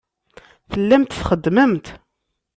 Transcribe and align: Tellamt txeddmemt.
Tellamt 0.71 1.15
txeddmemt. 1.19 1.87